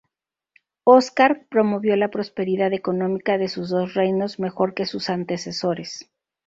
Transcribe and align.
Óscar 0.83 1.45
promovió 1.47 1.95
la 1.95 2.09
prosperidad 2.09 2.73
económica 2.73 3.37
de 3.37 3.47
sus 3.47 3.69
dos 3.69 3.93
reinos 3.93 4.39
mejor 4.39 4.73
que 4.73 4.87
sus 4.87 5.11
antecesores. 5.11 6.09